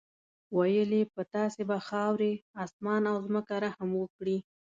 [0.57, 4.37] ویل یې په تاسې به خاورې، اسمان او ځمکه رحم وکړي.